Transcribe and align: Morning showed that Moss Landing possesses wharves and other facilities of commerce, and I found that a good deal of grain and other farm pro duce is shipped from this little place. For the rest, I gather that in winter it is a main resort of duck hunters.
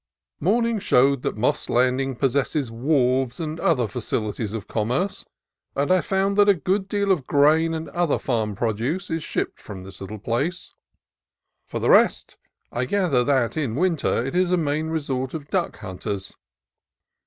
Morning 0.39 0.79
showed 0.79 1.21
that 1.21 1.37
Moss 1.37 1.69
Landing 1.69 2.15
possesses 2.15 2.71
wharves 2.71 3.39
and 3.39 3.59
other 3.59 3.85
facilities 3.87 4.55
of 4.55 4.67
commerce, 4.67 5.25
and 5.75 5.91
I 5.91 6.01
found 6.01 6.35
that 6.39 6.49
a 6.49 6.55
good 6.55 6.87
deal 6.89 7.11
of 7.11 7.27
grain 7.27 7.75
and 7.75 7.87
other 7.89 8.17
farm 8.17 8.55
pro 8.55 8.73
duce 8.73 9.11
is 9.11 9.21
shipped 9.23 9.61
from 9.61 9.83
this 9.83 10.01
little 10.01 10.17
place. 10.17 10.73
For 11.67 11.77
the 11.79 11.91
rest, 11.91 12.39
I 12.71 12.85
gather 12.85 13.23
that 13.23 13.55
in 13.55 13.75
winter 13.75 14.25
it 14.25 14.33
is 14.33 14.51
a 14.51 14.57
main 14.57 14.87
resort 14.89 15.35
of 15.35 15.51
duck 15.51 15.77
hunters. 15.77 16.35